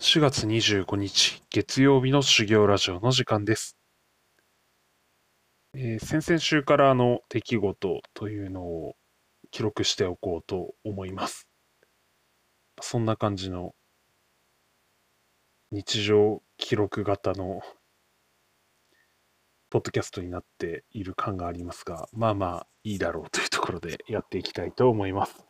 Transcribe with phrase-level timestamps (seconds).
[0.00, 3.76] 4月25日月曜日の修行ラジオの時間です。
[5.74, 8.94] えー先々週からの出来事というのを
[9.50, 11.48] 記録しておこうと思います。
[12.80, 13.74] そんな感じの
[15.72, 17.60] 日常記録型の
[19.68, 25.44] ポッドキャストになっている感がありますが、まあまあいいだろうというところでやっていきたいと思います。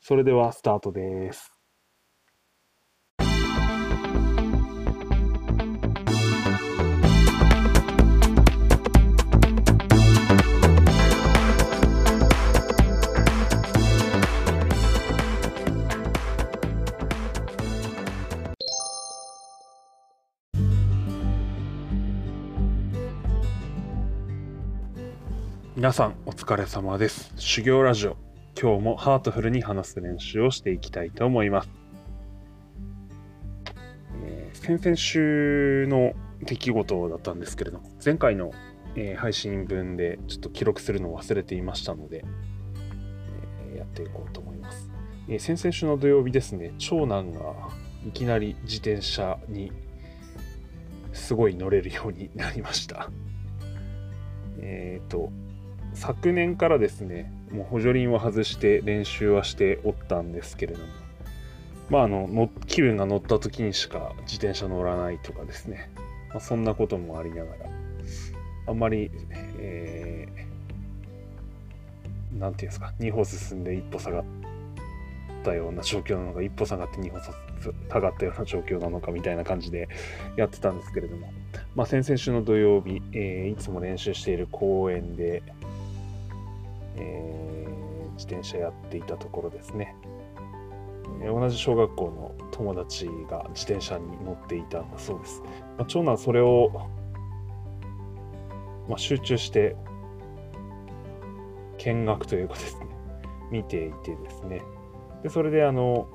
[0.00, 1.59] それではスタートです。
[25.90, 27.32] 皆さんお疲れ様です。
[27.34, 28.16] 修行ラジオ。
[28.56, 31.70] 今日もハートフルに話す練習をしていきたいと思います。
[34.22, 36.12] えー先々週の
[36.44, 38.52] 出来事だったんですけれども、前回の、
[38.94, 42.24] えー配信分でちょっと記録するのを忘れていましたので、
[43.72, 44.88] えーやっていこうと思います。
[45.28, 47.40] え先々週の土曜日ですね、長男が
[48.06, 49.72] いきなり自転車に
[51.12, 53.10] すごい乗れるようになりました。
[54.60, 55.32] えっ、と、
[55.94, 60.86] 昨年からですね、もう補助輪を外して練習はしておったんですけれども、
[61.90, 65.90] まあ、あの、の気分が乗った時にしか自転車乗らないとかですね、
[66.30, 67.66] まあ、そんなこともありながら、
[68.68, 69.10] あんまり、
[69.58, 70.50] えー
[72.38, 74.24] ていうんですか、2歩進んで一歩下がっ
[75.44, 77.18] たような状況なのか、一歩下がって2歩
[77.88, 79.88] 下がったような状況なのかみたいな感じで
[80.36, 81.32] やってたんですけれども、
[81.74, 85.42] まあ、先々週の土曜日、えーいつも練習している公園で、
[87.00, 87.40] えー
[88.20, 89.96] 自転車やっていたところですね、
[91.24, 95.42] 同じ小学校の友達が自転車に乗っていたんだそうです、
[95.78, 96.70] まあ、長男それを、
[98.90, 99.74] まあ、集中して
[101.78, 102.86] 見学というかですね。
[103.50, 104.60] 見ていてですね。
[105.22, 106.06] でそれであの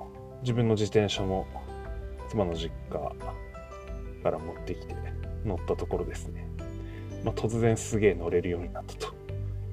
[0.41, 1.47] 自分の自転車も
[2.29, 3.00] 妻の実家
[4.23, 4.96] から持ってきて
[5.44, 6.47] 乗ったところですね、
[7.23, 9.04] まあ、突然すげえ乗れるようになったと。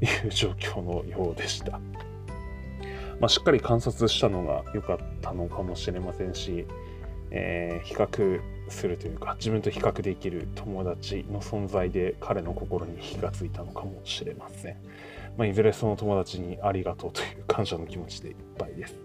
[0.03, 1.81] いう状況のようでした。
[3.21, 6.67] まあ、しっかり観察したのが良かったのかもしれませんし、
[7.31, 14.77] えー比較するというか自分と比較できる友達の存在で彼の心に火がついたのかもしれません。
[15.37, 18.97] まあ、いずれその友達にありがとうという感謝の気持ちでいっぱいです。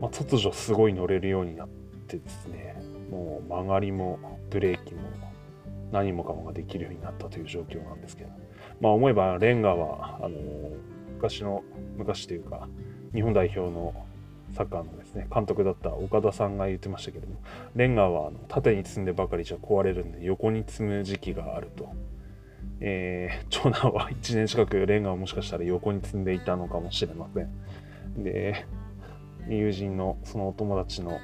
[0.00, 1.68] まあ、突如すごい乗れるようになっ
[2.06, 2.76] てですね、
[3.10, 5.02] もう曲がりもブレーキも
[5.92, 8.30] 何もかもができるようになったという状況なんですけど、
[8.80, 10.36] まあ思えばレンガは、あの
[11.16, 11.62] 昔の、
[11.96, 12.68] 昔というか、
[13.14, 13.94] 日本代表の
[14.52, 17.34] サッカーのですね、監督だった岡田さんが言ってましたけども、
[17.76, 21.92] レンガはあの縦に積んでばかりじゃ壊れるんで、横に積む時期があると。
[22.82, 28.22] えー長男は1年近くレンガをもしかしたら横に積んでいたのかもしれません。
[28.22, 28.66] で、
[29.48, 31.18] 友人のそのお友達の、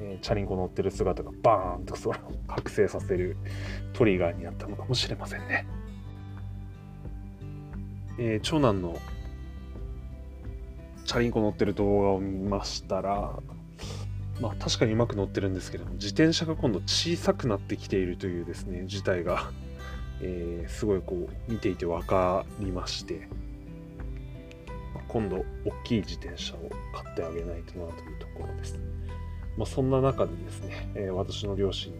[0.00, 3.36] えーチャリンコ乗ってる姿がバーンとそれを覚醒させる
[3.92, 5.66] トリガーになったのかもしれませんね。
[8.18, 8.98] えー長男の
[11.04, 13.38] チャリンコ乗ってる動画を見ましたら、
[14.40, 19.50] まあ確かにうまく乗ってるんですけども、自転車が今度小さくなってきているというですね、事態が、
[20.20, 23.26] えーすごいこう見ていて分かりまして、
[25.08, 28.78] 今度大きい自転車を買ってあげないとなというところです。
[29.58, 31.98] まあ、そんな中でですね、えー私の両親に、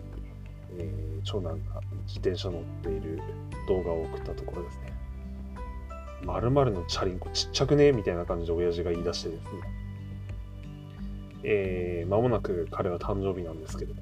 [0.78, 3.20] えー長男が自転車乗っている
[3.66, 4.92] 動画を送ったところですね、
[6.24, 9.50] まるのチャリンコちっちゃくねみたいな感じで親父が言い出してですね、
[11.42, 13.94] えー、間もなく彼は誕生日なんですけど、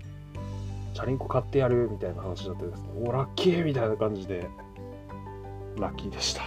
[0.95, 4.47] チャリンコ買ってやるみたいな話になってですね、おラッキーみたいな感じで、
[5.79, 6.43] ラッキーでした。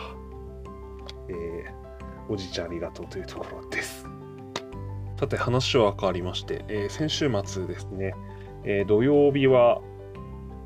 [1.30, 4.06] えー、おじいちゃんありがとうというところです。
[5.19, 8.14] さて話は変わりまして、えー先週末ですね、
[8.64, 9.82] えー土曜日は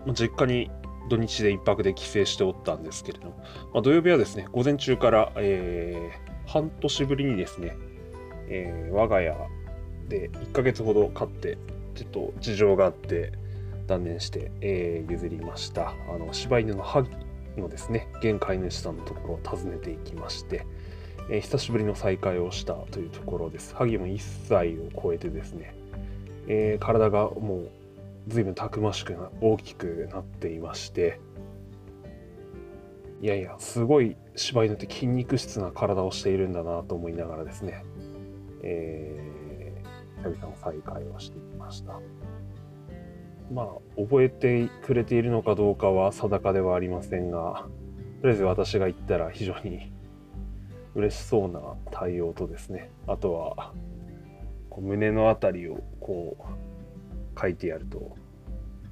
[0.06, 0.70] ま実家に
[1.10, 3.44] 土日で一泊で帰省しておったんですけれども、
[3.74, 7.76] ま、土曜日はですね、午前中から、えー半年ぶりにですね、
[8.48, 9.36] え我が家
[10.08, 11.58] で1ヶ月ほど飼って、
[11.96, 13.32] ちょっと事情があって
[13.88, 15.96] 断念して、え譲りました。
[16.14, 17.10] あの柴犬のハギ
[17.60, 20.68] のですね、現飼い主さんのところを訪ねていきまして、
[21.30, 23.76] えー久しぶりの再会をしたというところです。
[23.76, 25.76] ハギも1歳を超えてですね、
[26.48, 27.70] えー体がもう
[28.28, 31.20] 随分たくましくな大きくなっていまして、
[33.22, 37.84] いやいや、すごい柴犬って筋肉質な体をしているんだなと思いながらですね、
[38.62, 39.34] えー
[40.24, 42.00] 久々の再会をしてきました。
[43.52, 47.66] まあ、覚えてくれているのかどうかは定かではありませんが、
[48.22, 49.92] とりあえず私が言ったら非常に
[50.96, 51.60] 嬉しそうな
[51.92, 53.74] 対応とですね、あとは、
[54.70, 58.16] こう胸の辺りをこう書いてやると、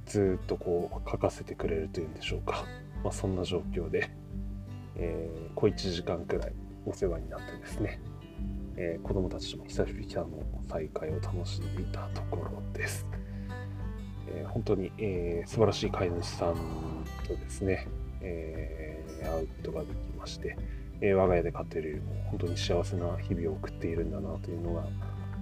[0.06, 2.64] ずっとこう書かせてくれるというんでしょうか。
[3.02, 4.10] まあ、そんな状況で、
[4.96, 6.52] えー、小1時間くらい
[6.86, 8.00] お世話になってですね、
[8.76, 10.28] えー、子供たちも久しぶりの
[10.68, 13.06] 再会を楽しんでいたところです。
[14.28, 16.56] えー、本当に、えー、素晴らしい飼い主さん
[17.26, 17.88] とですね、
[18.20, 20.56] えー、会うことができまして、
[21.02, 24.84] えー、我が家で飼っているよりも本当に幸せな日々を送っているんだなというのが、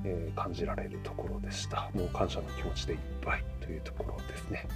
[0.04, 1.90] えー、感じられるところでした。
[1.94, 4.66] もう感謝の気持ちでいっぱいというところですね。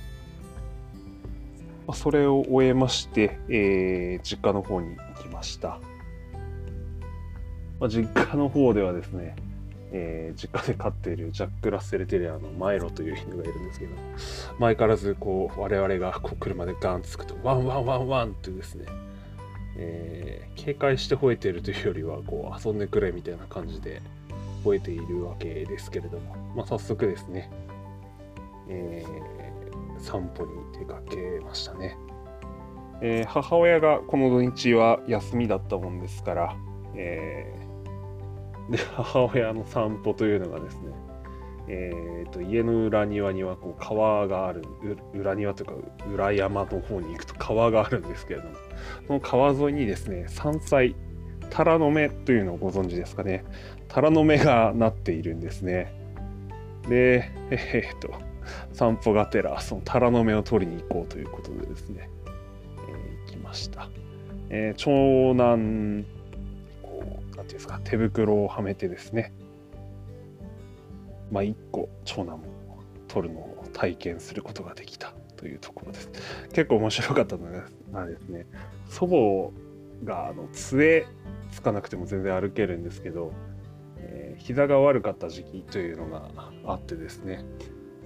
[1.86, 5.80] ま、それを終えまして、えー、実家の方に行きました。
[7.80, 9.36] まあ、実家の方ではですね、
[9.92, 13.92] えー、実家で飼っているジャック・ラッセル・テレアのマイロという犬がいるんですけど、
[14.58, 18.86] 前からずこう我々がこう車でガンつくと、ワンワンワンワンというですね、
[19.76, 24.02] えー、警戒して吠えているというよりはこう遊んでくれみたいな感じで
[24.64, 27.50] 吠えているわけですけれども、まあ、早速ですね、
[28.68, 31.96] えー、散歩に出かけましたね、
[33.02, 36.56] えー、母親がこの土日は休みだったもんですから、
[36.94, 37.52] え
[38.70, 40.92] で母親の散歩というのがですね、
[41.68, 44.62] えーと、家の裏庭にはこう川がある
[45.14, 45.74] 裏庭というか
[46.12, 48.54] 裏山の方に行くと川があるんですけれども
[49.06, 50.94] その川沿いにですね山菜
[51.48, 53.44] タラの芽というのをご存知ですかね。
[53.88, 55.94] タラの芽がなっているんですね。
[56.88, 58.12] でえー、っと
[58.72, 62.10] 散歩がてらそのタラの芽を取りに行こうということでですね、
[62.88, 63.88] えー、行きました、
[64.50, 66.04] えー、長男
[66.82, 69.32] こう何ていうんですか、手袋をはめてですね、
[71.34, 72.44] まあ、1個長男も
[73.08, 76.10] 取るのを体験することができたというところです。
[76.52, 77.50] 結構面白かったの
[77.92, 78.46] がですね、
[78.88, 79.52] 祖
[80.00, 81.06] 母があの杖
[81.50, 83.32] つかなくても全然歩けるんですけど、
[83.98, 86.30] えー、膝が悪かった時期というのが
[86.66, 87.44] あってですね、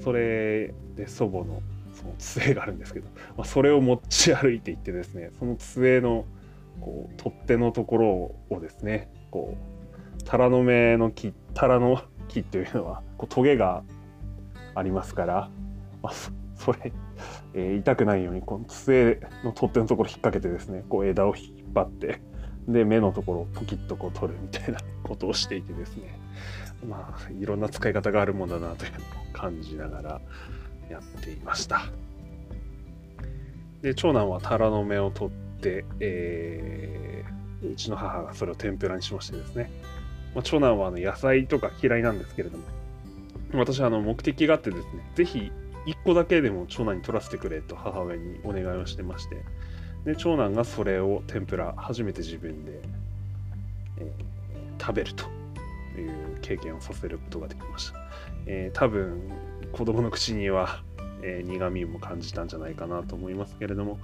[0.02, 6.25] それで祖母のその杖があるんですけど、まあ、それを持ち歩いていってですね、その杖の
[6.80, 13.82] こう取っ手のところをですねこうタラの芽の木タラの木というのはこうトゲが
[14.75, 15.50] ありますから、
[16.02, 16.12] まあ、
[16.56, 16.92] それ、
[17.54, 22.20] えー、痛くないようにこの杖の取っ手のところ引っ掛けてですねこう枝を引っ張って
[22.69, 26.20] で目のところをポキッとこう取るみたいなことをしていてですね。
[26.86, 29.00] まあいろんな使い方があるもんだなというのを
[29.32, 30.20] 感じながら
[30.88, 31.86] やっていました。
[33.80, 39.70] で長男はタラの芽を取って、えーうちの母がそれを天ぷらにしましてですね、
[40.34, 42.64] まあ、長男はあの野菜とか嫌いなんですけれども、
[43.54, 45.50] 私はあの目的があってですね、ぜひ
[45.86, 49.42] 1個だけでも長男に取らせてくれと母親にお願いをしてまして、
[50.04, 52.80] で長男がそれを天ぷら初めて自分で、
[53.98, 55.25] えー、食べると
[55.98, 57.98] いう経験をさせることができました。
[58.46, 59.20] えー、多分
[59.72, 60.82] 子供の口には、
[61.22, 63.98] えー、苦味も感じたんじゃないかなと思いますけれども、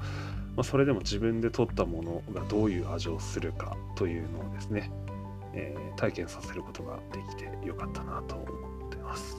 [0.56, 4.90] まあ、それでも自分で取ったものがどういう味をするかというのをですね、
[5.54, 8.44] えー、体験させることができてよかったなと思
[8.86, 9.36] ってます。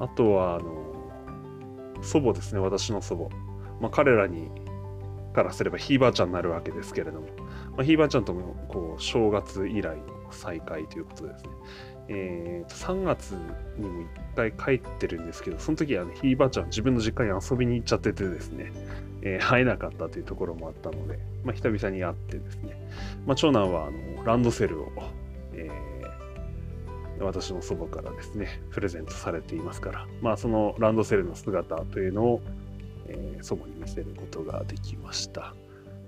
[0.00, 3.36] あとは、あの、祖母ですね、私の祖母。
[3.80, 4.50] まあ、彼らに
[5.38, 7.28] からすればひいばあちゃんになるわけですけれども、
[7.76, 11.50] まあ、ひいばあちゃんともこう正月以来の再会ということでですね、
[12.08, 13.32] えー、3月
[13.76, 14.02] にも
[14.36, 18.72] 1回帰ってるんですけど、その時は、ね、ひいばあちゃん自分の実家に遊びに行っちゃっててですね、
[19.28, 22.76] えー、会えなかったというところもあったので、まあ、久々に会ってですね、
[23.26, 24.88] まあ、長男はあのランドセルを、
[25.52, 32.40] えー、私の祖母からですね、プレゼントされていますから、まあ、そのランドセルの姿というのを、
[33.08, 35.54] えー、祖母に見せることができました。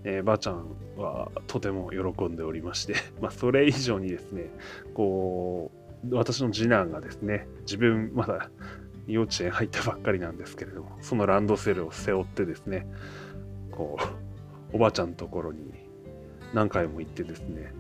[0.02, 0.64] えー、ばあちゃん
[0.96, 4.50] はとても喜んでおりまして、 まあ、それ以上にですね、
[4.94, 5.70] こ
[6.04, 8.50] う、私の次男がですね、自分まだ
[9.06, 12.86] 幼稚園入ったばっかりなんですけれども、そのランドセルを背負ってですね、
[13.70, 13.98] こ
[14.72, 15.72] う、おばあちゃんのところに
[16.54, 17.72] 何回も行ってですね、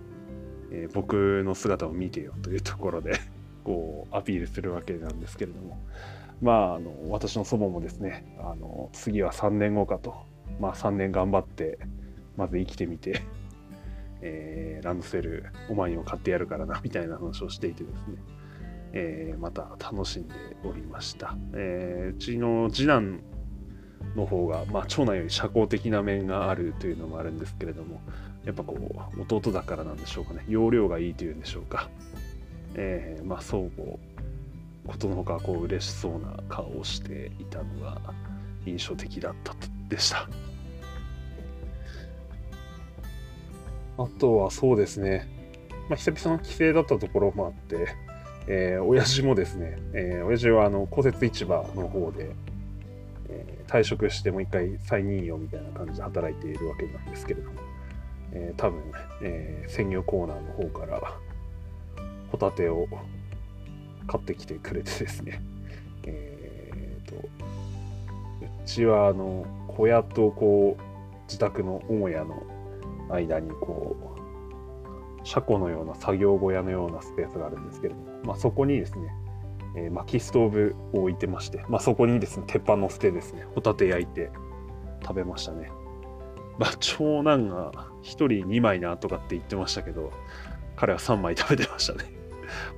[0.72, 3.20] えー、僕の姿を見てよというところで
[3.64, 5.78] こう、アピールするわけなんですけれども、
[6.40, 10.26] まあ、あの、私の祖母もですね、あの、次は3年後かと、
[10.58, 11.78] まあ、3年頑張って、
[12.36, 13.22] まず生きてみて、
[14.22, 18.16] えー、ランドセルお前にも買ってやるからなみたいな話をしていてですね、
[18.92, 21.36] えー、また楽しんでおりました。
[21.54, 23.20] えー、うちの次男
[24.16, 28.00] の方が、まあ、長男より社交的な面があるというのもあるんですけれども、
[28.44, 28.76] やっぱこ
[29.16, 31.88] う、弟だからなんでしょうかね、容量がいいというんでしょうか。
[32.74, 33.98] えー、まあ相互
[34.86, 38.00] ことのほかこう嬉しそうな顔をしていたのが
[38.66, 39.54] 印象的だった
[39.88, 40.28] でした。
[43.98, 45.28] あとはそうですね、
[45.88, 47.88] まあ、久々の帰省だったところもあって、
[48.52, 52.32] えー、親父もですね、えー、親父はあの公設市場の方で、
[53.28, 57.60] えー、退職してもう一回再任用みたいな感じで働いているわけなんですけれども、
[58.32, 58.82] えー、多分、
[59.22, 61.00] えー、鮮魚コーナーの方から
[62.32, 62.88] ホタテを
[64.08, 65.40] 買ってきてくれてですね、
[66.02, 67.28] えーと、う
[68.66, 70.82] ちはあの小屋とこう
[71.28, 72.42] 自宅の母屋の
[73.10, 74.09] 間にこう
[75.24, 79.12] 車庫のような作業小屋のようなスペースがあるんですけれども、まあ、そこにですね、
[79.76, 84.30] えー、薪ストーブを置いてまして、まあ、そこにですね鉄板の捨てですねホタテ焼いて
[85.02, 85.70] 食べましたね、
[86.58, 90.12] まあ、長男が1人2枚なとかって言ってましたけど
[90.80, 92.10] 彼は3枚食べてましたね。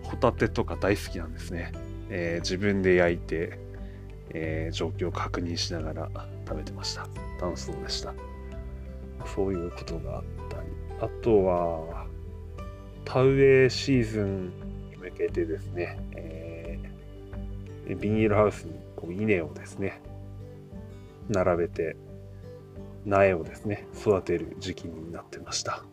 [0.02, 1.72] ホタテとか大好きなんですね、
[2.10, 3.58] えー、自分で焼いて、
[4.30, 6.10] えー、状況を確認しながら
[6.46, 7.06] 食べてました。
[7.40, 8.12] 楽しそうでした。
[9.34, 10.62] そういうことがあったり、
[11.00, 12.01] あとは、
[13.12, 14.46] 田植えシーズン
[14.88, 20.00] に向けてですね、えー、ビニールハウスにこう稲をですね、
[21.28, 21.94] 並べて、
[23.04, 25.84] 苗をですね、育てる時期になってました。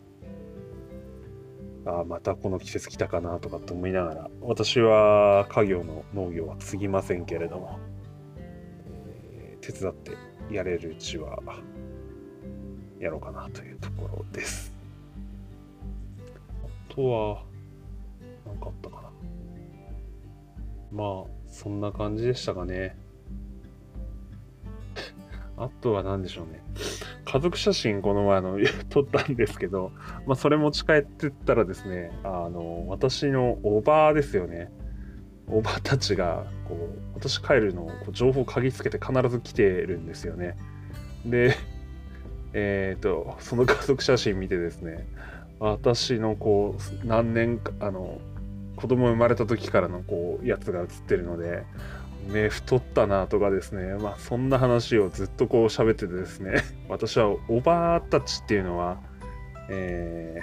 [1.84, 7.78] あまたこの季節来たかなとかって思いながら、私は家業の農業は継ぎませんけれども、
[8.38, 10.16] えー、手伝って
[10.50, 11.38] やれるうちは
[12.98, 14.69] やろうかなというところです。
[17.00, 17.42] あとは、
[18.44, 19.10] 何かあったかな。
[20.92, 22.94] まあ、そんな感じでしたかね。
[25.56, 26.62] あとは何でしょうね。
[27.24, 28.58] 家族写真この前の
[28.90, 29.92] 撮ったんですけど、
[30.26, 34.70] まあそれ持ち帰ってったらですね、あの、私のおばですよね。
[35.46, 40.56] おばたちが、こう、私帰るのをこう情報を嗅ぎつけて必ず来てるんですよね。
[41.24, 41.54] で、
[42.52, 45.06] えっ、ー、と、その家族写真見てですね、
[45.60, 48.18] 私のこう、何年か、あの、
[48.76, 51.64] 子供生まれた時からのこう、やつが写ってるので、
[52.28, 58.98] 目太ったなとかですね、まあそんな話をずっとこう喋っててですね、 私はおばあたちっていうのは、
[59.68, 60.40] え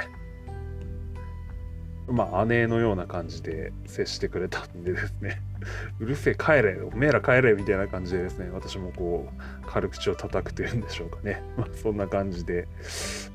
[2.08, 5.42] ー、まあ、姉のような感じで接してくれたんでですね、
[6.00, 11.42] うるせえ、帰れ、おめえら帰れ、みたいな感じでですね、私もこう、軽口を叩くというんでしょうかね。
[11.58, 12.68] まあ、そんな感じで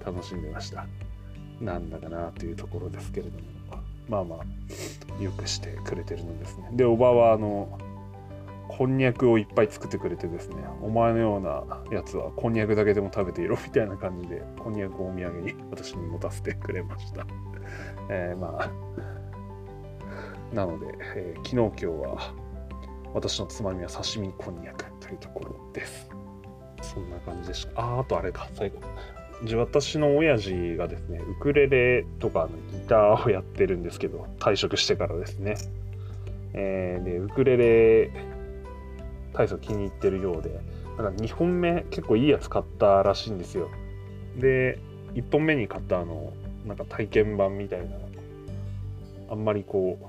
[0.07, 0.87] 楽しんでました。
[1.63, 3.45] なんだかなというところですけれども、
[4.09, 6.69] まあまあ、よくしてくれてるのですね。
[6.73, 7.79] で、おばは、あの、
[8.69, 11.63] こんにゃくをいっぱい作ってくれてですね、お前のような
[11.97, 17.27] やつはこんにゃくだけでも食べていろみたいな感じで、こんにゃくをお土産に私に持たせてくれました。
[18.09, 18.71] えー、まあ、
[20.55, 22.35] なので、えー、昨日今日は
[23.15, 26.11] 私のつまみは刺身こんにゃくというところです。
[26.81, 27.81] そんな感じでした。
[27.81, 28.81] あ、あとあれか、最後。
[29.57, 32.49] 私の親父がですね、ウクレレとかの
[32.81, 35.57] ギターをやってるんですけど、退職してからですね。
[36.55, 38.11] えー、で、ウクレレ
[39.33, 40.61] 体操気に入ってるようで、
[40.97, 43.69] なんか2本目結構いいやつ買ったらしいんですよ。
[44.37, 44.79] で、
[45.15, 46.33] 1本目に買ったあの、
[46.67, 47.97] なんか体験版みたいな、
[49.31, 50.07] あんまりこう、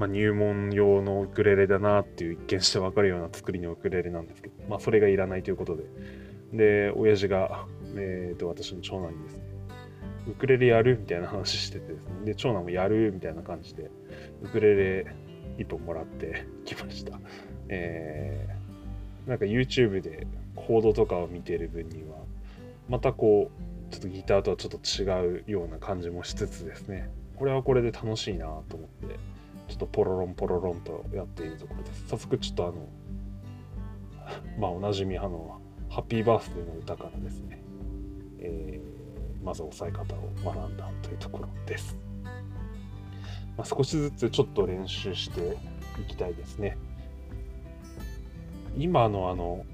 [0.00, 5.84] まあ、入門用のウクレレだなっていう一見してわかるような作りのウクレレなんですけど、まあ、それがいらないということで、
[6.52, 7.66] で、親父が、
[7.96, 9.42] えー、と私の長男にですね、
[10.28, 13.90] ウクレレやるみたいな話しててですね、で、長男もやるみたいな感じで、
[14.42, 15.14] ウクレレ
[15.58, 17.18] 1本もらってきました。
[17.68, 20.26] えー、なんか YouTube で
[20.56, 22.16] コードとかを見てる分には、
[22.88, 29.16] またこう、ちょっとギターとはちょっと違うような感じもしつつですね、これはこれで楽しいなと思って、
[29.68, 32.08] ちょっとポロロンポロロンとやっているところです。
[32.08, 32.88] 早速ちょっとあの、
[34.58, 35.59] まあおなじみあの、
[35.90, 37.60] ハッピーバースデーの歌からですね、
[38.38, 41.98] えー、まず押さえ方を学んだというところです。
[43.56, 45.56] まあ、少しずつちょっと練習して
[46.00, 46.78] いきたいですね。
[48.78, 49.66] 今のあの、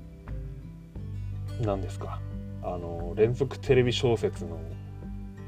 [1.60, 2.18] 何ですか、
[2.62, 4.58] あの連続テレビ小説の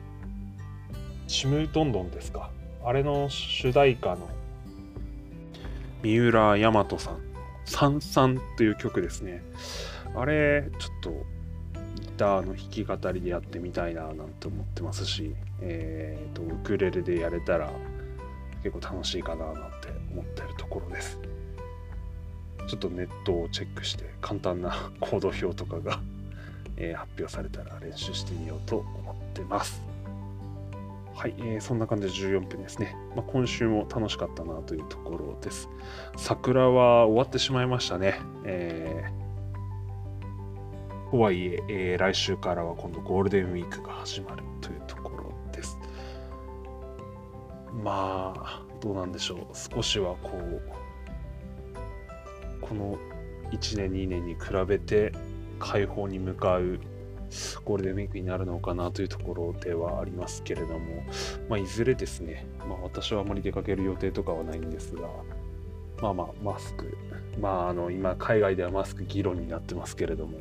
[1.26, 2.50] 「ちむどんどん」ですか？
[2.84, 4.28] あれの主題歌の
[6.02, 7.18] 三浦大和さん
[7.64, 9.42] 「さんさん」という曲ですね
[10.14, 11.10] あれちょっと
[12.00, 17.70] ギターの弾き語りでやってみたいななんて思ってますしえ、ー、とウクレレでやれたら
[18.62, 21.18] 結構楽しいかななんて思ってるところです
[22.66, 26.00] ちょっとネットをチェックして簡単なコード表とかが
[26.78, 29.82] え、発表されたら練習してみようと思ってます。
[31.14, 32.96] はい、えー、そんな感じで14分ですね。
[33.16, 35.68] まあ、今週も楽しかったなというところです。
[36.16, 38.20] 桜は終わってしまいましたね。
[38.44, 39.27] えー、
[41.10, 45.78] とはいええー、来週からは今度ゴールデンウィークが始まるというところです。
[47.82, 49.40] まあ、どうなんでしょう。
[49.54, 50.62] 少しはこう、
[52.60, 52.98] この
[53.50, 55.12] 1年、2年に比べて
[55.58, 56.78] 解放に向かう
[57.64, 61.04] ゴールデンウィークになるのかなというところではありますけれども、
[61.48, 65.08] まあ、いずれですね、まあ、私はあまり出かける予定とかはないんですが、
[66.00, 66.96] まあまあ、マスク、
[67.40, 70.38] まあ、あの今、海外ではマスク議論になってますけれども、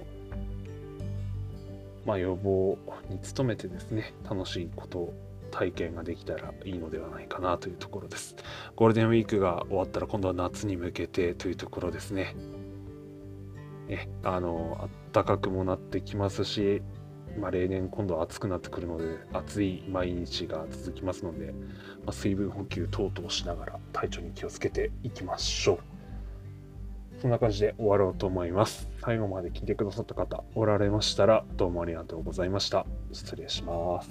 [2.08, 2.78] まあ、予防
[3.10, 5.14] に努めてですね、楽しいことを
[5.52, 8.36] 体験ができたらいいのではないかなというところです。
[8.78, 12.34] ゴールデンウィークが終わったら今度は夏に向けてというところですね。
[13.90, 16.82] えあの暖かくもなってきますし、
[17.40, 21.54] まあ、例年今度は暑くなってくるので暑い毎日が続きますので、
[22.06, 25.97] まあ、水分補給等々しながら体調に気をつけていきましょう
[27.22, 28.88] そんな感じで終わろうと思います。
[29.04, 32.86] 最後まで聞いてくださった方おられましたらどうもありがとうございました。
[33.12, 34.10] 失礼します。